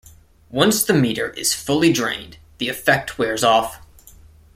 [0.49, 3.83] Once the meter is fully drained, the effect wears off.